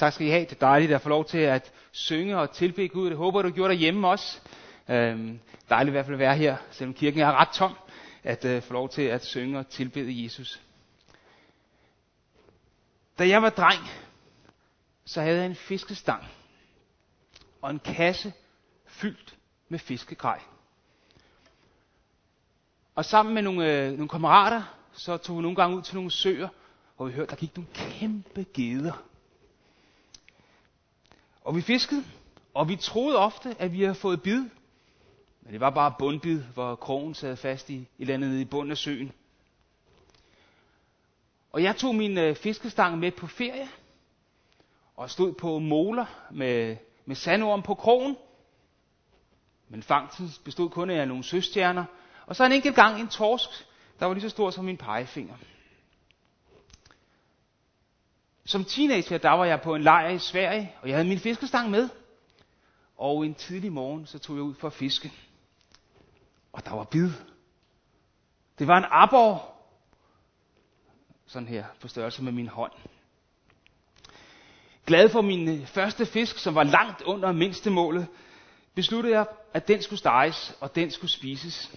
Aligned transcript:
Tak 0.00 0.12
skal 0.12 0.26
I 0.26 0.30
have. 0.30 0.44
Det 0.44 0.52
er 0.52 0.66
dejligt 0.66 0.92
at 0.92 1.00
få 1.00 1.08
lov 1.08 1.24
til 1.24 1.38
at 1.38 1.72
synge 1.92 2.38
og 2.38 2.50
tilbede 2.50 2.88
Gud. 2.88 3.08
Det 3.10 3.16
håber 3.16 3.42
du 3.42 3.50
gjorde 3.50 3.72
derhjemme 3.72 4.08
også. 4.08 4.40
Øhm, 4.88 5.40
dejligt 5.70 5.90
i 5.90 5.94
hvert 5.94 6.04
fald 6.04 6.14
at 6.14 6.18
være 6.18 6.36
her, 6.36 6.56
selvom 6.70 6.94
kirken 6.94 7.20
er 7.20 7.32
ret 7.40 7.48
tom, 7.48 7.74
at 8.22 8.44
øh, 8.44 8.62
få 8.62 8.72
lov 8.72 8.88
til 8.88 9.02
at 9.02 9.24
synge 9.24 9.58
og 9.58 9.68
tilbede 9.68 10.24
Jesus. 10.24 10.60
Da 13.18 13.28
jeg 13.28 13.42
var 13.42 13.50
dreng, 13.50 13.80
så 15.04 15.22
havde 15.22 15.36
jeg 15.38 15.46
en 15.46 15.54
fiskestang 15.54 16.24
og 17.62 17.70
en 17.70 17.78
kasse 17.78 18.32
fyldt 18.86 19.36
med 19.68 19.78
fiskegrej. 19.78 20.40
Og 22.94 23.04
sammen 23.04 23.34
med 23.34 23.42
nogle, 23.42 23.72
øh, 23.72 23.92
nogle 23.92 24.08
kammerater, 24.08 24.62
så 24.92 25.16
tog 25.16 25.36
vi 25.36 25.42
nogle 25.42 25.56
gange 25.56 25.76
ud 25.76 25.82
til 25.82 25.94
nogle 25.94 26.10
søer, 26.10 26.48
og 26.98 27.08
vi 27.08 27.12
hørte, 27.12 27.30
der 27.30 27.36
gik 27.36 27.56
nogle 27.56 27.70
kæmpe 27.74 28.46
geder. 28.54 29.09
Og 31.44 31.56
vi 31.56 31.60
fiskede, 31.60 32.04
og 32.54 32.68
vi 32.68 32.76
troede 32.76 33.18
ofte, 33.18 33.56
at 33.58 33.72
vi 33.72 33.82
havde 33.82 33.94
fået 33.94 34.22
bid. 34.22 34.44
Men 35.42 35.52
det 35.52 35.60
var 35.60 35.70
bare 35.70 35.94
bundbid, 35.98 36.42
hvor 36.42 36.74
krogen 36.74 37.14
sad 37.14 37.36
fast 37.36 37.70
i, 37.70 37.76
et 37.76 37.86
eller 37.98 38.14
andet 38.14 38.30
nede 38.30 38.40
i 38.40 38.44
bunden 38.44 38.70
af 38.70 38.78
søen. 38.78 39.12
Og 41.52 41.62
jeg 41.62 41.76
tog 41.76 41.94
min 41.94 42.18
øh, 42.18 42.36
fiskestang 42.36 42.98
med 42.98 43.12
på 43.12 43.26
ferie, 43.26 43.68
og 44.96 45.10
stod 45.10 45.32
på 45.32 45.58
moler 45.58 46.06
med, 46.30 46.76
med 47.04 47.16
sandorm 47.16 47.62
på 47.62 47.74
krogen. 47.74 48.16
Men 49.68 49.82
fangsten 49.82 50.30
bestod 50.44 50.70
kun 50.70 50.90
af 50.90 51.08
nogle 51.08 51.24
søstjerner, 51.24 51.84
og 52.26 52.36
så 52.36 52.44
en 52.44 52.52
enkelt 52.52 52.74
gang 52.74 53.00
en 53.00 53.08
torsk, 53.08 53.48
der 54.00 54.06
var 54.06 54.14
lige 54.14 54.22
så 54.22 54.28
stor 54.28 54.50
som 54.50 54.64
min 54.64 54.76
pegefinger. 54.76 55.34
Som 58.50 58.64
teenager, 58.64 59.18
der 59.18 59.30
var 59.30 59.44
jeg 59.44 59.60
på 59.60 59.74
en 59.74 59.82
lejr 59.82 60.08
i 60.08 60.18
Sverige, 60.18 60.74
og 60.82 60.88
jeg 60.88 60.96
havde 60.96 61.08
min 61.08 61.18
fiskestang 61.18 61.70
med. 61.70 61.88
Og 62.96 63.26
en 63.26 63.34
tidlig 63.34 63.72
morgen, 63.72 64.06
så 64.06 64.18
tog 64.18 64.36
jeg 64.36 64.42
ud 64.42 64.54
for 64.54 64.66
at 64.66 64.72
fiske. 64.72 65.12
Og 66.52 66.64
der 66.64 66.70
var 66.74 66.84
bid. 66.84 67.10
Det 68.58 68.66
var 68.66 68.78
en 68.78 68.84
abor. 68.90 69.54
Sådan 71.26 71.48
her, 71.48 71.64
på 71.80 71.88
størrelse 71.88 72.22
med 72.22 72.32
min 72.32 72.48
hånd. 72.48 72.72
Glad 74.86 75.08
for 75.08 75.20
min 75.22 75.48
øh, 75.48 75.66
første 75.66 76.06
fisk, 76.06 76.38
som 76.38 76.54
var 76.54 76.64
langt 76.64 77.02
under 77.02 77.32
mindstemålet, 77.32 78.06
besluttede 78.74 79.14
jeg, 79.14 79.26
at 79.52 79.68
den 79.68 79.82
skulle 79.82 79.98
steges, 79.98 80.56
og 80.60 80.74
den 80.74 80.90
skulle 80.90 81.10
spises. 81.10 81.74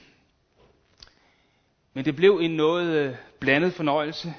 Men 1.93 2.05
det 2.05 2.15
blev 2.15 2.39
en 2.41 2.51
noget 2.51 2.87
øh, 2.87 3.15
blandet 3.39 3.73
fornøjelse, 3.73 4.33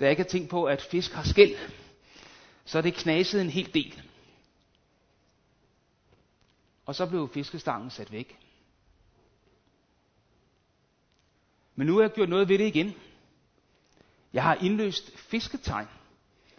da 0.00 0.04
jeg 0.04 0.10
ikke 0.10 0.22
har 0.22 0.28
tænkt 0.28 0.50
på, 0.50 0.64
at 0.64 0.82
fisk 0.82 1.12
har 1.12 1.22
skæld. 1.22 1.56
Så 2.64 2.82
det 2.82 2.94
knasede 2.94 3.42
en 3.42 3.50
hel 3.50 3.74
del. 3.74 4.02
Og 6.86 6.94
så 6.94 7.06
blev 7.06 7.30
fiskestangen 7.34 7.90
sat 7.90 8.12
væk. 8.12 8.38
Men 11.74 11.86
nu 11.86 11.94
har 11.94 12.02
jeg 12.02 12.12
gjort 12.12 12.28
noget 12.28 12.48
ved 12.48 12.58
det 12.58 12.66
igen. 12.66 12.94
Jeg 14.32 14.42
har 14.42 14.54
indløst 14.54 15.18
fisketegn, 15.18 15.88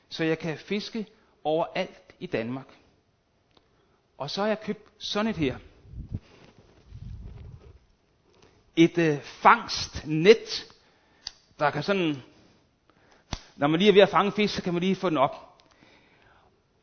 så 0.09 0.23
jeg 0.23 0.39
kan 0.39 0.57
fiske 0.57 1.05
overalt 1.43 2.13
i 2.19 2.25
Danmark. 2.25 2.67
Og 4.17 4.29
så 4.29 4.41
har 4.41 4.47
jeg 4.47 4.61
købt 4.61 4.83
sådan 4.97 5.27
et 5.29 5.37
her 5.37 5.57
et 8.77 8.97
øh, 8.97 9.21
fangstnet, 9.21 10.73
der 11.59 11.71
kan 11.71 11.83
sådan, 11.83 12.15
når 13.57 13.67
man 13.67 13.79
lige 13.79 13.89
er 13.89 13.93
ved 13.93 14.01
at 14.01 14.09
fange 14.09 14.31
fisk, 14.31 14.55
så 14.55 14.63
kan 14.63 14.73
man 14.73 14.83
lige 14.83 14.95
få 14.95 15.09
den 15.09 15.17
op. 15.17 15.61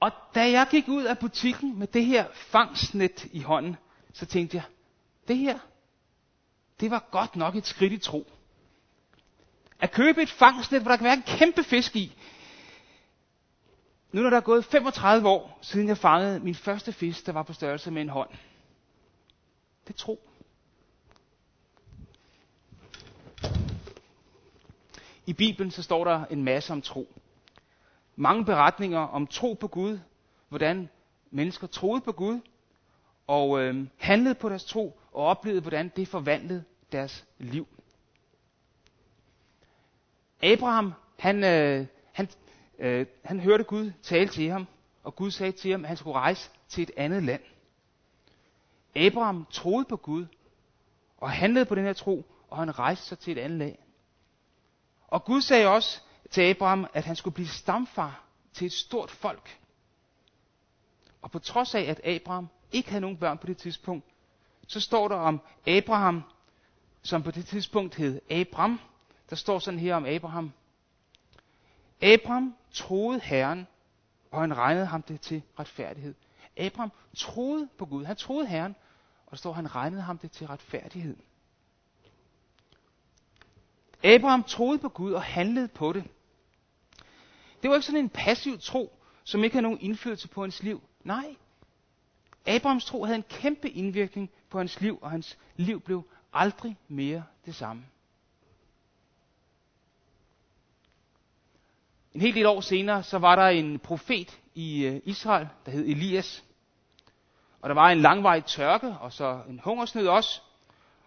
Og 0.01 0.11
da 0.35 0.51
jeg 0.51 0.67
gik 0.71 0.89
ud 0.89 1.05
af 1.05 1.19
butikken 1.19 1.79
med 1.79 1.87
det 1.87 2.05
her 2.07 2.25
fangstnet 2.33 3.25
i 3.33 3.41
hånden, 3.41 3.77
så 4.13 4.27
tænkte 4.27 4.57
jeg, 4.57 4.65
det 5.29 5.37
her, 5.37 5.59
det 6.81 6.91
var 6.91 7.09
godt 7.11 7.37
nok 7.37 7.57
et 7.57 7.67
skridt 7.67 7.93
i 7.93 7.99
tro. 7.99 8.27
At 9.81 9.93
købe 9.93 10.23
et 10.23 10.31
fangstnet, 10.31 10.83
hvor 10.83 10.91
der 10.91 10.97
kan 10.97 11.05
være 11.05 11.15
en 11.17 11.23
kæmpe 11.39 11.63
fisk 11.63 11.97
i. 11.97 12.17
Nu 14.13 14.23
når 14.23 14.31
der 14.31 14.37
er 14.37 14.41
gået 14.41 14.65
35 14.65 15.29
år, 15.29 15.59
siden 15.63 15.89
jeg 15.89 15.99
fangede 15.99 16.41
min 16.41 16.55
første 16.55 16.93
fisk, 16.93 17.27
der 17.27 17.33
var 17.33 17.43
på 17.43 17.53
størrelse 17.53 17.91
med 17.91 18.03
en 18.03 18.09
hånd. 18.09 18.31
Det 19.87 19.95
er 19.95 19.99
tro. 19.99 20.29
I 25.27 25.33
Bibelen 25.33 25.71
så 25.71 25.83
står 25.83 26.05
der 26.05 26.25
en 26.25 26.45
masse 26.45 26.73
om 26.73 26.83
tro. 26.83 27.09
Mange 28.17 28.45
beretninger 28.45 28.99
om 28.99 29.27
tro 29.27 29.55
på 29.55 29.69
Gud, 29.69 29.99
hvordan 30.49 30.89
mennesker 31.31 31.67
troede 31.67 32.01
på 32.01 32.13
Gud, 32.13 32.41
og 33.27 33.61
øh, 33.61 33.87
handlede 33.97 34.35
på 34.35 34.49
deres 34.49 34.65
tro, 34.65 35.01
og 35.13 35.25
oplevede, 35.25 35.61
hvordan 35.61 35.93
det 35.97 36.09
forvandlede 36.09 36.65
deres 36.93 37.25
liv. 37.39 37.67
Abraham, 40.43 40.93
han, 41.19 41.45
øh, 41.45 41.87
han, 42.13 42.29
øh, 42.79 43.07
han 43.25 43.41
hørte 43.41 43.65
Gud 43.65 43.93
tale 44.03 44.29
til 44.29 44.51
ham, 44.51 44.67
og 45.05 45.15
Gud 45.17 45.31
sagde 45.31 45.53
til 45.53 45.71
ham, 45.71 45.85
at 45.85 45.89
han 45.89 45.97
skulle 45.97 46.19
rejse 46.19 46.51
til 46.69 46.83
et 46.83 46.91
andet 46.97 47.23
land. 47.23 47.43
Abraham 48.97 49.47
troede 49.51 49.85
på 49.85 49.97
Gud, 49.97 50.27
og 51.17 51.31
handlede 51.31 51.65
på 51.65 51.75
den 51.75 51.85
her 51.85 51.93
tro, 51.93 52.25
og 52.49 52.59
han 52.59 52.79
rejste 52.79 53.07
sig 53.07 53.19
til 53.19 53.33
et 53.33 53.39
andet 53.39 53.59
land. 53.59 53.77
Og 55.09 55.25
Gud 55.25 55.41
sagde 55.41 55.67
også 55.67 56.01
til 56.31 56.43
Abraham, 56.43 56.87
at 56.95 57.05
han 57.05 57.17
skulle 57.17 57.35
blive 57.35 57.49
stamfar 57.49 58.25
til 58.53 58.67
et 58.67 58.73
stort 58.73 59.11
folk. 59.11 59.61
Og 61.23 61.31
på 61.31 61.39
trods 61.39 61.75
af, 61.75 61.81
at 61.81 62.07
Abraham 62.07 62.49
ikke 62.73 62.89
havde 62.89 63.01
nogen 63.01 63.17
børn 63.17 63.39
på 63.39 63.47
det 63.47 63.57
tidspunkt, 63.57 64.05
så 64.69 64.81
står 64.81 65.09
der 65.09 65.17
om 65.17 65.41
Abraham, 65.67 66.23
som 67.03 67.23
på 67.23 67.31
det 67.31 67.47
tidspunkt 67.47 67.95
hed 67.95 68.21
Abram. 68.31 68.81
Der 69.31 69.37
står 69.37 69.59
sådan 69.59 69.81
her 69.81 69.95
om 69.97 70.07
Abraham. 70.07 70.53
Abraham 72.03 72.55
troede 72.73 73.21
Herren, 73.21 73.67
og 74.31 74.41
han 74.41 74.57
regnede 74.57 74.87
ham 74.87 75.03
det 75.03 75.21
til 75.21 75.43
retfærdighed. 75.59 76.15
Abraham 76.57 76.93
troede 77.17 77.69
på 77.79 77.87
Gud. 77.87 78.05
Han 78.05 78.17
troede 78.17 78.47
Herren, 78.47 78.75
og 79.27 79.31
der 79.31 79.37
står, 79.37 79.51
at 79.51 79.57
han 79.57 79.75
regnede 79.75 80.03
ham 80.03 80.19
det 80.19 80.31
til 80.31 80.47
retfærdighed. 80.47 81.17
Abraham 84.05 84.45
troede 84.45 84.79
på 84.79 84.89
Gud 84.89 85.13
og 85.13 85.23
handlede 85.23 85.69
på 85.69 85.93
det. 85.93 86.05
Det 87.63 87.71
var 87.71 87.77
ikke 87.77 87.87
sådan 87.87 88.01
en 88.01 88.09
passiv 88.09 88.59
tro, 88.59 88.93
som 89.25 89.45
ikke 89.45 89.55
havde 89.55 89.63
nogen 89.63 89.81
indflydelse 89.81 90.29
på 90.29 90.41
hans 90.41 90.63
liv. 90.63 90.83
Nej. 91.05 91.37
Abrahams 92.47 92.85
tro 92.85 93.05
havde 93.05 93.17
en 93.17 93.25
kæmpe 93.29 93.71
indvirkning 93.71 94.31
på 94.51 94.59
hans 94.59 94.81
liv, 94.81 94.99
og 95.03 95.11
hans 95.11 95.39
liv 95.57 95.81
blev 95.81 96.03
aldrig 96.33 96.77
mere 96.89 97.25
det 97.47 97.55
samme. 97.55 97.87
En 102.15 102.21
hel 102.21 102.35
del 102.35 102.47
år 102.47 102.61
senere, 102.61 103.03
så 103.03 103.19
var 103.19 103.37
der 103.37 103.47
en 103.47 103.79
profet 103.79 104.41
i 104.55 104.85
øh, 104.85 105.01
Israel, 105.05 105.49
der 105.67 105.73
hed 105.73 105.87
Elias. 105.87 106.45
Og 107.61 107.69
der 107.69 107.75
var 107.75 107.91
en 107.91 108.01
langvarig 108.01 108.45
tørke, 108.45 108.97
og 109.01 109.13
så 109.13 109.43
en 109.49 109.61
hungersnød 109.65 110.07
også. 110.07 110.41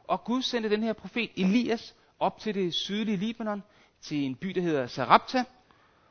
Og 0.03 0.24
Gud 0.24 0.41
sendte 0.41 0.69
den 0.69 0.84
her 0.84 0.94
profet 0.94 1.31
Elias 1.36 1.96
op 2.19 2.39
til 2.39 2.55
det 2.55 2.73
sydlige 2.73 3.17
Libanon, 3.17 3.63
til 4.01 4.17
en 4.17 4.35
by, 4.35 4.47
der 4.47 4.61
hedder 4.61 4.88
Sarabta, 4.88 5.44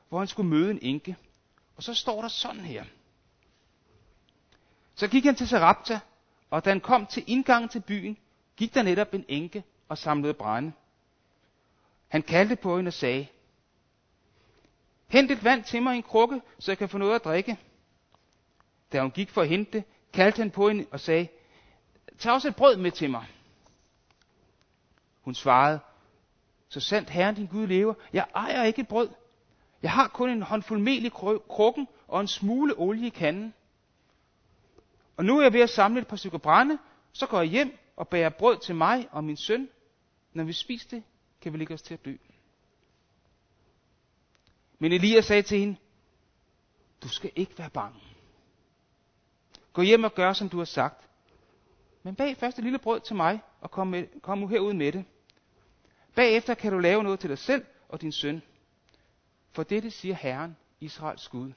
hvor 0.09 0.19
han 0.19 0.29
skulle 0.29 0.49
møde 0.51 0.71
en 0.71 0.79
enke. 0.83 1.17
Og 1.77 1.83
så 1.83 1.95
står 1.95 2.21
der 2.23 2.29
sådan 2.29 2.61
her. 2.61 2.85
Så 4.95 5.09
gik 5.09 5.25
han 5.25 5.35
til 5.35 5.49
Sarabta, 5.49 6.01
og 6.51 6.65
da 6.65 6.71
han 6.71 6.81
kom 6.81 7.07
til 7.07 7.25
indgangen 7.27 7.69
til 7.69 7.81
byen, 7.81 8.17
gik 8.57 8.75
der 8.75 8.83
netop 8.83 9.15
en 9.15 9.25
enke 9.29 9.65
og 9.89 9.99
samlede 9.99 10.35
brænde. 10.35 10.73
Han 12.09 12.23
kaldte 12.23 12.57
på 12.57 12.77
hende 12.77 12.89
og 12.89 12.93
sagde, 12.93 13.27
Hent 15.09 15.31
et 15.31 15.45
vand 15.45 15.65
til 15.65 15.83
mig 15.83 15.95
i 15.95 15.97
en 15.97 16.03
krukke, 16.03 16.41
så 16.59 16.71
jeg 16.71 16.79
kan 16.79 16.89
få 16.89 16.99
noget 16.99 17.15
at 17.15 17.25
drikke. 17.25 17.59
Da 18.93 19.01
hun 19.01 19.11
gik 19.11 19.31
for 19.31 19.43
at 19.43 19.49
hente 19.49 19.73
det, 19.73 19.85
kaldte 20.13 20.39
han 20.39 20.51
på 20.51 20.69
hende 20.69 20.87
og 20.91 21.01
sagde, 21.01 21.29
Tag 22.19 22.33
også 22.33 22.49
et 22.49 22.57
brød 22.57 22.77
med 22.77 22.91
til 22.91 23.11
mig. 23.11 23.27
Hun 25.21 25.35
svarede, 25.35 25.81
så 26.69 26.81
sandt 26.81 27.11
Herren 27.11 27.35
din 27.35 27.47
Gud 27.47 27.67
lever, 27.67 27.95
jeg 28.13 28.27
ejer 28.35 28.65
ikke 28.65 28.81
et 28.81 28.89
brød. 28.89 29.09
Jeg 29.83 29.91
har 29.91 30.09
kun 30.09 30.31
en 30.31 30.43
håndfuld 30.43 30.81
mel 30.81 31.05
i 31.05 31.09
krukken 31.49 31.89
og 32.09 32.21
en 32.21 32.29
smule 32.29 32.75
olie 32.79 33.07
i 33.07 33.11
kanden. 33.11 33.55
Og 35.17 35.25
nu 35.25 35.39
er 35.39 35.43
jeg 35.43 35.53
ved 35.53 35.61
at 35.61 35.71
samle 35.71 36.01
et 36.01 36.07
par 36.07 36.17
stykker 36.17 36.39
brænde, 36.39 36.79
så 37.13 37.27
går 37.27 37.39
jeg 37.41 37.49
hjem 37.49 37.79
og 37.97 38.09
bærer 38.09 38.29
brød 38.29 38.59
til 38.59 38.75
mig 38.75 39.09
og 39.11 39.25
min 39.25 39.37
søn. 39.37 39.69
Når 40.33 40.45
vi 40.45 40.53
spiser 40.53 40.89
det, 40.91 41.03
kan 41.41 41.53
vi 41.53 41.59
ligge 41.59 41.75
os 41.75 41.83
til 41.83 41.95
at 41.95 42.05
dø. 42.05 42.17
Men 44.79 44.93
Elias 44.93 45.25
sagde 45.25 45.43
til 45.43 45.59
hende, 45.59 45.77
du 47.03 47.09
skal 47.09 47.31
ikke 47.37 47.59
være 47.59 47.71
bange. 47.71 48.01
Gå 49.73 49.83
hjem 49.83 50.05
og 50.05 50.15
gør, 50.15 50.33
som 50.33 50.49
du 50.49 50.59
har 50.59 50.65
sagt. 50.65 51.09
Men 52.03 52.15
bag 52.15 52.37
først 52.37 52.59
et 52.59 52.65
lille 52.65 52.79
brød 52.79 53.01
til 53.01 53.17
mig, 53.17 53.41
og 53.61 53.71
kom, 53.71 53.87
med, 53.87 54.21
kom 54.23 54.49
herud 54.49 54.73
med 54.73 54.93
det. 54.93 55.05
Bagefter 56.17 56.55
kan 56.55 56.73
du 56.73 56.79
lave 56.79 57.03
noget 57.03 57.21
til 57.21 57.31
dig 57.31 57.39
selv 57.39 57.65
og 57.89 58.01
din 58.01 58.13
søn. 58.13 58.43
For 59.53 59.63
dette 59.63 59.91
siger 59.91 60.15
Herren, 60.15 60.57
Israels 60.81 61.29
Gud. 61.29 61.53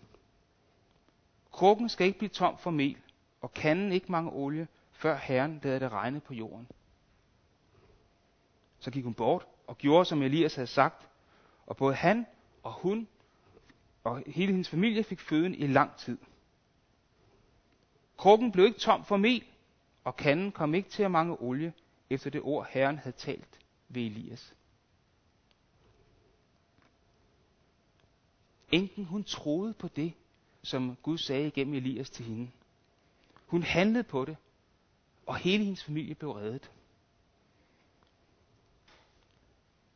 Krukken 1.51 1.89
skal 1.89 2.07
ikke 2.07 2.19
blive 2.19 2.29
tom 2.29 2.57
for 2.57 2.71
mel, 2.71 2.97
og 3.41 3.53
kanden 3.53 3.91
ikke 3.91 4.11
mange 4.11 4.31
olie, 4.31 4.67
før 4.91 5.15
Herren 5.17 5.59
lader 5.63 5.79
det 5.79 5.91
regne 5.91 6.19
på 6.19 6.33
jorden. 6.33 6.67
Så 8.79 8.91
gik 8.91 9.03
hun 9.03 9.13
bort 9.13 9.47
og 9.67 9.77
gjorde, 9.77 10.05
som 10.05 10.21
Elias 10.21 10.55
havde 10.55 10.67
sagt, 10.67 11.09
og 11.67 11.77
både 11.77 11.95
han 11.95 12.25
og 12.63 12.73
hun 12.73 13.07
og 14.03 14.23
hele 14.27 14.51
hendes 14.51 14.69
familie 14.69 15.03
fik 15.03 15.19
føden 15.19 15.55
i 15.55 15.67
lang 15.67 15.95
tid. 15.95 16.17
Krukken 18.17 18.51
blev 18.51 18.65
ikke 18.65 18.79
tom 18.79 19.05
for 19.05 19.17
mel, 19.17 19.43
og 20.03 20.15
kanden 20.15 20.51
kom 20.51 20.73
ikke 20.73 20.89
til 20.89 21.03
at 21.03 21.11
mange 21.11 21.37
olie, 21.41 21.73
efter 22.09 22.29
det 22.29 22.41
ord 22.41 22.67
Herren 22.69 22.97
havde 22.97 23.15
talt 23.15 23.58
ved 23.89 24.01
Elias. 24.01 24.53
Enken, 28.71 29.05
hun 29.05 29.23
troede 29.23 29.73
på 29.73 29.87
det, 29.87 30.13
som 30.63 30.95
Gud 31.03 31.17
sagde 31.17 31.47
igennem 31.47 31.73
Elias 31.73 32.09
til 32.09 32.25
hende. 32.25 32.51
Hun 33.45 33.63
handlede 33.63 34.03
på 34.03 34.25
det, 34.25 34.37
og 35.25 35.35
hele 35.35 35.63
hendes 35.63 35.83
familie 35.83 36.15
blev 36.15 36.31
reddet. 36.31 36.71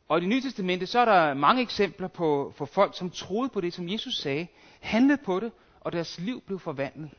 Og 0.07 0.17
i 0.17 0.21
det 0.21 0.29
nye 0.29 0.41
testamente, 0.41 0.85
så 0.85 0.99
er 0.99 1.05
der 1.05 1.33
mange 1.33 1.61
eksempler 1.61 2.07
på, 2.07 2.53
for 2.55 2.65
folk, 2.65 2.97
som 2.97 3.11
troede 3.11 3.49
på 3.49 3.61
det, 3.61 3.73
som 3.73 3.89
Jesus 3.89 4.17
sagde, 4.17 4.47
handlede 4.79 5.21
på 5.25 5.39
det, 5.39 5.51
og 5.79 5.91
deres 5.91 6.19
liv 6.19 6.41
blev 6.41 6.59
forvandlet. 6.59 7.11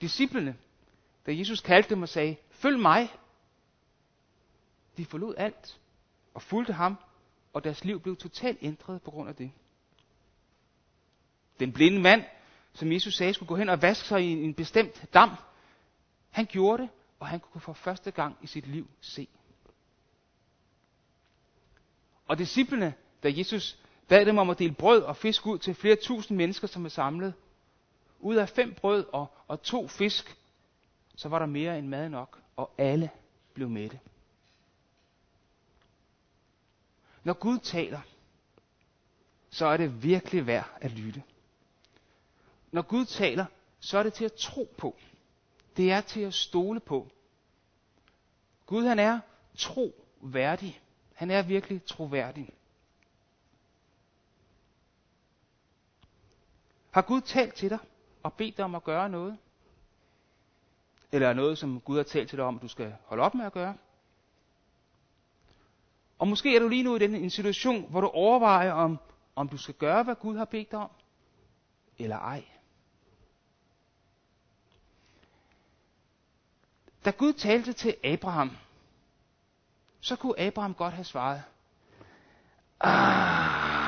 Disciplene, 0.00 0.56
da 1.26 1.38
Jesus 1.38 1.60
kaldte 1.60 1.90
dem 1.90 2.02
og 2.02 2.08
sagde, 2.08 2.36
følg 2.50 2.78
mig, 2.78 3.08
de 4.98 5.06
forlod 5.06 5.34
alt 5.36 5.80
og 6.34 6.42
fulgte 6.42 6.72
ham, 6.72 6.96
og 7.52 7.64
deres 7.64 7.84
liv 7.84 8.00
blev 8.00 8.16
totalt 8.16 8.58
ændret 8.62 9.02
på 9.02 9.10
grund 9.10 9.28
af 9.28 9.34
det. 9.36 9.50
Den 11.60 11.72
blinde 11.72 12.00
mand, 12.00 12.24
som 12.72 12.92
Jesus 12.92 13.16
sagde 13.16 13.34
skulle 13.34 13.48
gå 13.48 13.56
hen 13.56 13.68
og 13.68 13.82
vaske 13.82 14.08
sig 14.08 14.22
i 14.22 14.44
en 14.44 14.54
bestemt 14.54 15.14
dam, 15.14 15.30
han 16.30 16.46
gjorde 16.46 16.82
det, 16.82 16.90
og 17.20 17.26
han 17.26 17.40
kunne 17.40 17.60
for 17.60 17.72
første 17.72 18.10
gang 18.10 18.36
i 18.42 18.46
sit 18.46 18.66
liv 18.66 18.90
se. 19.00 19.28
Og 22.26 22.38
disciplene, 22.38 22.94
da 23.22 23.32
Jesus 23.36 23.78
bad 24.08 24.26
dem 24.26 24.38
om 24.38 24.50
at 24.50 24.58
dele 24.58 24.74
brød 24.74 25.02
og 25.02 25.16
fisk 25.16 25.46
ud 25.46 25.58
til 25.58 25.74
flere 25.74 25.96
tusind 25.96 26.36
mennesker, 26.36 26.66
som 26.66 26.84
er 26.84 26.88
samlet, 26.88 27.34
ud 28.20 28.36
af 28.36 28.48
fem 28.48 28.74
brød 28.74 29.06
og, 29.12 29.26
og 29.48 29.62
to 29.62 29.88
fisk, 29.88 30.36
så 31.16 31.28
var 31.28 31.38
der 31.38 31.46
mere 31.46 31.78
end 31.78 31.88
mad 31.88 32.08
nok, 32.08 32.38
og 32.56 32.74
alle 32.78 33.10
blev 33.54 33.68
mætte. 33.68 34.00
Når 37.24 37.32
Gud 37.32 37.58
taler, 37.58 38.00
så 39.50 39.66
er 39.66 39.76
det 39.76 40.02
virkelig 40.02 40.46
værd 40.46 40.70
at 40.80 40.90
lytte. 40.90 41.22
Når 42.72 42.82
Gud 42.82 43.04
taler, 43.04 43.46
så 43.80 43.98
er 43.98 44.02
det 44.02 44.12
til 44.14 44.24
at 44.24 44.32
tro 44.32 44.74
på. 44.78 44.96
Det 45.76 45.92
er 45.92 46.00
til 46.00 46.20
at 46.20 46.34
stole 46.34 46.80
på. 46.80 47.08
Gud 48.66 48.86
han 48.86 48.98
er 48.98 49.20
troværdig. 49.56 50.80
Han 51.14 51.30
er 51.30 51.42
virkelig 51.42 51.84
troværdig. 51.84 52.50
Har 56.90 57.02
Gud 57.02 57.20
talt 57.20 57.54
til 57.54 57.70
dig 57.70 57.78
og 58.22 58.32
bedt 58.32 58.56
dig 58.56 58.64
om 58.64 58.74
at 58.74 58.84
gøre 58.84 59.08
noget? 59.08 59.38
Eller 61.12 61.32
noget, 61.32 61.58
som 61.58 61.80
Gud 61.80 61.96
har 61.96 62.04
talt 62.04 62.28
til 62.28 62.38
dig 62.38 62.44
om, 62.44 62.56
at 62.56 62.62
du 62.62 62.68
skal 62.68 62.94
holde 63.04 63.22
op 63.22 63.34
med 63.34 63.46
at 63.46 63.52
gøre? 63.52 63.76
Og 66.18 66.28
måske 66.28 66.56
er 66.56 66.60
du 66.60 66.68
lige 66.68 66.82
nu 66.82 66.96
i 66.96 66.98
den, 66.98 67.14
en 67.14 67.30
situation, 67.30 67.86
hvor 67.90 68.00
du 68.00 68.06
overvejer, 68.06 68.72
om, 68.72 68.98
om 69.36 69.48
du 69.48 69.56
skal 69.56 69.74
gøre, 69.74 70.02
hvad 70.02 70.14
Gud 70.14 70.36
har 70.36 70.44
bedt 70.44 70.70
dig 70.70 70.78
om, 70.78 70.90
eller 71.98 72.16
ej. 72.18 72.44
Da 77.04 77.10
Gud 77.10 77.32
talte 77.32 77.72
til 77.72 77.94
Abraham, 78.04 78.50
så 80.00 80.16
kunne 80.16 80.40
Abraham 80.40 80.74
godt 80.74 80.94
have 80.94 81.04
svaret, 81.04 81.42
ah, 82.80 83.78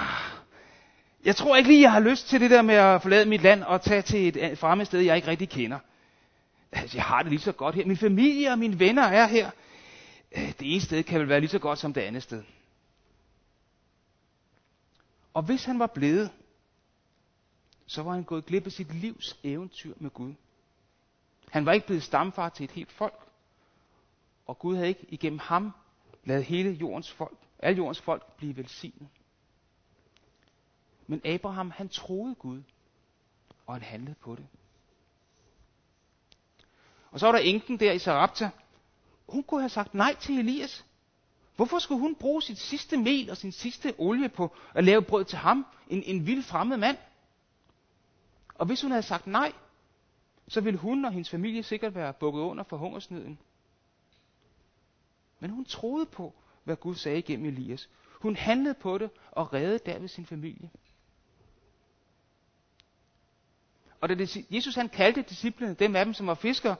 jeg 1.25 1.37
tror 1.37 1.57
ikke 1.57 1.69
lige, 1.69 1.83
jeg 1.83 1.93
har 1.93 2.01
lyst 2.01 2.29
til 2.29 2.41
det 2.41 2.51
der 2.51 2.63
med 2.63 2.75
at 2.75 3.03
forlade 3.03 3.29
mit 3.29 3.43
land 3.43 3.63
og 3.63 3.83
tage 3.83 4.03
til 4.03 4.37
et 4.37 4.59
fremmed 4.59 4.87
sted, 4.87 5.01
jeg 5.01 5.17
ikke 5.17 5.29
rigtig 5.29 5.49
kender. 5.49 5.79
Altså, 6.73 6.97
jeg 6.97 7.05
har 7.05 7.23
det 7.23 7.31
lige 7.31 7.41
så 7.41 7.53
godt 7.53 7.75
her. 7.75 7.87
Min 7.87 7.97
familie 7.97 8.51
og 8.51 8.59
mine 8.59 8.79
venner 8.79 9.03
er 9.03 9.27
her. 9.27 9.51
Øh, 10.33 10.53
det 10.59 10.73
ene 10.73 10.81
sted 10.81 11.03
kan 11.03 11.21
vel 11.21 11.29
være 11.29 11.41
lige 11.41 11.51
så 11.51 11.59
godt 11.59 11.79
som 11.79 11.93
det 11.93 12.01
andet 12.01 12.23
sted. 12.23 12.45
Og 15.35 15.43
hvis 15.43 15.65
han 15.65 15.79
var 15.79 15.87
blevet, 15.87 16.31
så 17.87 18.03
var 18.03 18.13
han 18.13 18.25
gået 18.25 18.47
glip 18.47 18.67
af 18.67 18.73
sit 18.73 18.95
livs 18.95 19.39
eventyr 19.43 19.95
med 19.97 20.11
Gud. 20.11 20.35
Han 21.51 21.67
var 21.67 21.73
ikke 21.73 21.87
blevet 21.87 22.03
stamfar 22.03 22.49
til 22.49 22.65
et 22.65 22.71
helt 22.71 22.93
folk. 22.93 23.27
Og 24.47 24.59
Gud 24.59 24.75
havde 24.75 24.89
ikke 24.89 25.07
igennem 25.09 25.39
ham 25.39 25.73
lavet 26.25 26.45
hele 26.45 26.71
jordens 26.71 27.13
folk, 27.13 27.39
alle 27.59 27.77
jordens 27.77 28.01
folk 28.01 28.33
blive 28.37 28.57
velsignet. 28.57 29.09
Men 31.07 31.21
Abraham, 31.25 31.71
han 31.71 31.89
troede 31.89 32.35
Gud, 32.35 32.63
og 33.67 33.75
han 33.75 33.83
handlede 33.83 34.15
på 34.15 34.35
det. 34.35 34.47
Og 37.11 37.21
så 37.21 37.27
var 37.27 37.33
der 37.33 37.39
enken 37.39 37.81
der 37.81 37.93
i 37.93 37.99
Sarabta, 37.99 38.51
hun 39.31 39.43
kunne 39.43 39.61
have 39.61 39.69
sagt 39.69 39.95
nej 39.95 40.15
til 40.15 40.39
Elias. 40.39 40.85
Hvorfor 41.57 41.79
skulle 41.79 42.01
hun 42.01 42.15
bruge 42.15 42.43
sit 42.43 42.59
sidste 42.59 42.97
mel 42.97 43.31
og 43.31 43.37
sin 43.37 43.53
sidste 43.53 43.95
olie 43.99 44.29
på 44.29 44.57
at 44.75 44.85
lave 44.85 45.03
brød 45.03 45.25
til 45.25 45.39
ham, 45.39 45.67
en, 45.89 46.03
en 46.03 46.27
vild 46.27 46.43
fremmed 46.43 46.77
mand? 46.77 46.97
Og 48.55 48.67
hvis 48.67 48.83
hun 48.83 48.91
havde 48.91 49.03
sagt 49.03 49.27
nej, 49.27 49.53
så 50.49 50.61
ville 50.61 50.79
hun 50.79 51.05
og 51.05 51.13
hendes 51.13 51.31
familie 51.31 51.63
sikkert 51.63 51.95
være 51.95 52.13
bukket 52.13 52.41
under 52.41 52.65
for 52.65 52.77
hungersnøden. 52.77 53.39
Men 55.41 55.51
hun 55.51 55.65
troede 55.65 56.07
på, 56.07 56.35
hvad 56.65 56.77
Gud 56.77 56.95
sagde 56.95 57.19
igennem 57.19 57.47
Elias. 57.47 57.89
Hun 58.21 58.37
handlede 58.37 58.75
på 58.75 58.99
det 58.99 59.11
og 59.31 59.53
reddede 59.53 59.79
derved 59.87 60.09
sin 60.09 60.27
familie. 60.27 60.71
Og 64.01 64.09
da 64.09 64.15
det, 64.15 64.47
Jesus 64.51 64.75
han 64.75 64.89
kaldte 64.89 65.23
disciplene, 65.23 65.75
dem 65.75 65.97
af 65.97 66.05
dem, 66.05 66.15
som 66.15 66.27
var 66.27 66.35
fiskere, 66.35 66.77